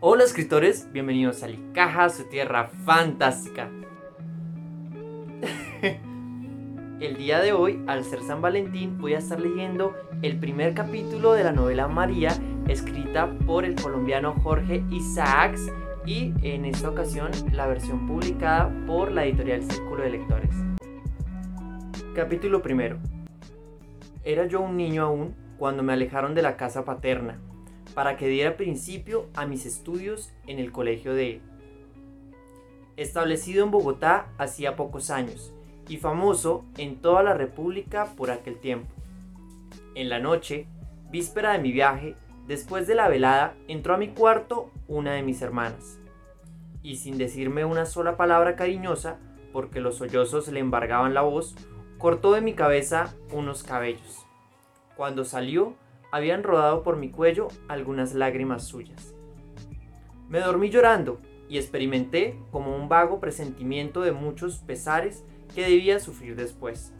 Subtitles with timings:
[0.00, 3.68] Hola escritores, bienvenidos a Licaja, su tierra fantástica.
[7.00, 11.34] El día de hoy, al ser San Valentín, voy a estar leyendo el primer capítulo
[11.34, 12.34] de la novela María,
[12.68, 15.70] escrita por el colombiano Jorge Isaacs
[16.06, 20.56] y en esta ocasión la versión publicada por la editorial Círculo de Lectores.
[22.14, 22.98] Capítulo primero.
[24.24, 27.38] Era yo un niño aún cuando me alejaron de la casa paterna
[27.94, 31.40] para que diera principio a mis estudios en el colegio de
[32.96, 35.52] establecido en Bogotá hacía pocos años
[35.88, 38.92] y famoso en toda la República por aquel tiempo.
[39.94, 40.66] En la noche,
[41.10, 45.40] víspera de mi viaje, después de la velada, entró a mi cuarto una de mis
[45.42, 45.98] hermanas.
[46.82, 49.18] Y sin decirme una sola palabra cariñosa,
[49.52, 51.54] porque los sollozos le embargaban la voz,
[51.98, 54.25] cortó de mi cabeza unos cabellos.
[54.96, 55.74] Cuando salió,
[56.10, 59.14] habían rodado por mi cuello algunas lágrimas suyas.
[60.28, 66.34] Me dormí llorando y experimenté como un vago presentimiento de muchos pesares que debía sufrir
[66.34, 66.92] después.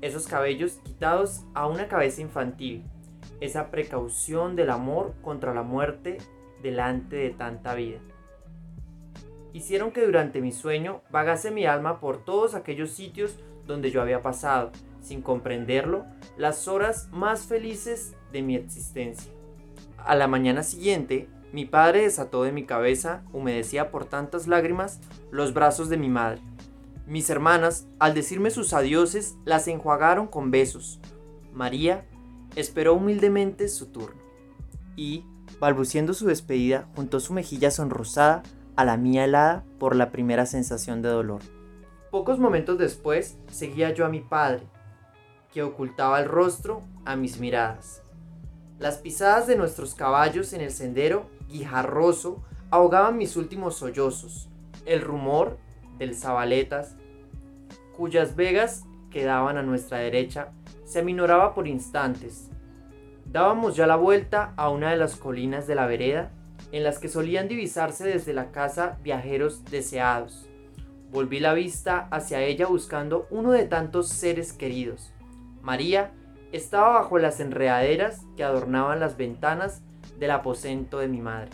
[0.00, 2.84] Esos cabellos quitados a una cabeza infantil,
[3.40, 6.18] esa precaución del amor contra la muerte
[6.62, 7.98] delante de tanta vida.
[9.52, 14.22] Hicieron que durante mi sueño vagase mi alma por todos aquellos sitios donde yo había
[14.22, 16.04] pasado, sin comprenderlo,
[16.36, 19.32] las horas más felices de mi existencia.
[19.98, 25.54] A la mañana siguiente, mi padre desató de mi cabeza, humedecía por tantas lágrimas, los
[25.54, 26.40] brazos de mi madre.
[27.06, 31.00] Mis hermanas, al decirme sus adioses, las enjuagaron con besos.
[31.52, 32.04] María
[32.56, 34.20] esperó humildemente su turno
[34.96, 35.24] y,
[35.60, 38.42] balbuciendo su despedida, juntó su mejilla sonrosada
[38.76, 41.40] a la mía helada por la primera sensación de dolor.
[42.10, 44.66] Pocos momentos después, seguía yo a mi padre,
[45.62, 48.02] ocultaba el rostro a mis miradas.
[48.78, 54.48] Las pisadas de nuestros caballos en el sendero guijarroso ahogaban mis últimos sollozos.
[54.84, 55.58] El rumor
[55.98, 56.96] del Zabaletas,
[57.96, 60.52] cuyas vegas quedaban a nuestra derecha,
[60.84, 62.50] se aminoraba por instantes.
[63.24, 66.30] Dábamos ya la vuelta a una de las colinas de la vereda,
[66.72, 70.48] en las que solían divisarse desde la casa viajeros deseados.
[71.10, 75.12] Volví la vista hacia ella buscando uno de tantos seres queridos.
[75.66, 76.12] María
[76.52, 79.82] estaba bajo las enredaderas que adornaban las ventanas
[80.18, 81.50] del aposento de mi madre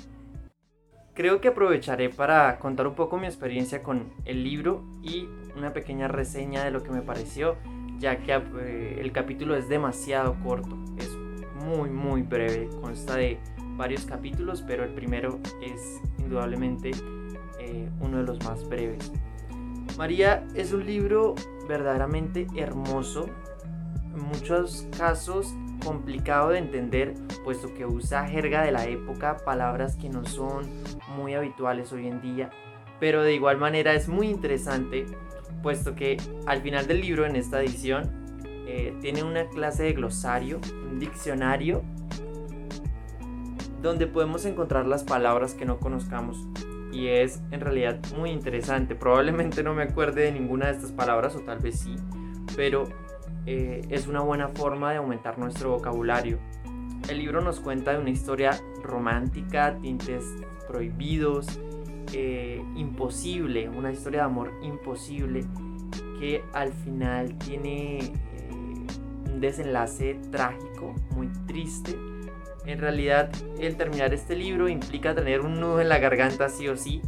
[1.14, 6.08] creo que aprovecharé para contar un poco mi experiencia con el libro y una pequeña
[6.08, 7.56] reseña de lo que me pareció,
[7.98, 11.10] ya que eh, el capítulo es demasiado corto, es
[11.64, 13.38] muy muy breve, consta de
[13.76, 16.90] varios capítulos, pero el primero es indudablemente
[17.60, 19.12] eh, uno de los más breves.
[19.98, 21.34] María es un libro
[21.68, 23.26] verdaderamente hermoso,
[24.14, 27.14] en muchos casos complicado de entender,
[27.44, 30.70] puesto que usa jerga de la época, palabras que no son
[31.16, 32.50] muy habituales hoy en día,
[33.00, 35.06] pero de igual manera es muy interesante,
[35.62, 38.22] puesto que al final del libro, en esta edición,
[38.66, 41.82] eh, tiene una clase de glosario, un diccionario,
[43.82, 46.38] donde podemos encontrar las palabras que no conozcamos.
[46.92, 48.94] Y es en realidad muy interesante.
[48.94, 51.96] Probablemente no me acuerde de ninguna de estas palabras, o tal vez sí,
[52.54, 52.84] pero
[53.46, 56.38] eh, es una buena forma de aumentar nuestro vocabulario.
[57.08, 60.24] El libro nos cuenta de una historia romántica, tintes
[60.68, 61.60] prohibidos,
[62.12, 65.44] eh, imposible, una historia de amor imposible
[66.20, 68.10] que al final tiene eh,
[69.26, 71.96] un desenlace trágico, muy triste.
[72.64, 76.76] En realidad el terminar este libro implica tener un nudo en la garganta sí o
[76.76, 77.02] sí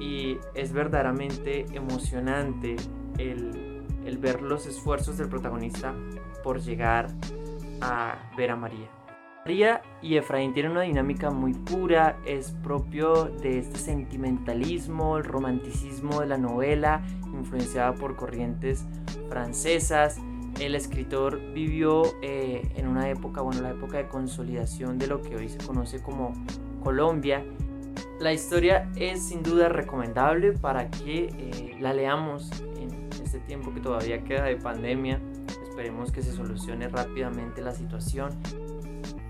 [0.00, 2.74] y es verdaderamente emocionante
[3.18, 3.65] el
[4.06, 5.94] el ver los esfuerzos del protagonista
[6.42, 7.08] por llegar
[7.80, 8.88] a ver a María.
[9.44, 16.20] María y Efraín tienen una dinámica muy pura, es propio de este sentimentalismo, el romanticismo
[16.20, 17.02] de la novela,
[17.32, 18.84] influenciada por corrientes
[19.28, 20.18] francesas.
[20.58, 25.36] El escritor vivió eh, en una época, bueno, la época de consolidación de lo que
[25.36, 26.32] hoy se conoce como
[26.82, 27.44] Colombia.
[28.18, 32.50] La historia es sin duda recomendable para que eh, la leamos
[33.36, 35.20] este tiempo que todavía queda de pandemia.
[35.68, 38.30] Esperemos que se solucione rápidamente la situación.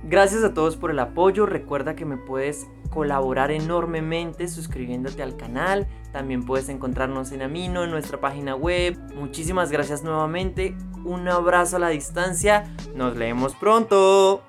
[0.04, 1.46] Gracias a todos por el apoyo.
[1.46, 5.88] Recuerda que me puedes colaborar enormemente suscribiéndote al canal.
[6.12, 8.96] También puedes encontrarnos en Amino, en nuestra página web.
[9.16, 10.76] Muchísimas gracias nuevamente.
[11.04, 12.72] Un abrazo a la distancia.
[12.94, 14.44] Nos leemos pronto.